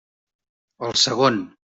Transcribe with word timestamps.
El 0.89 0.97
segon. 1.03 1.39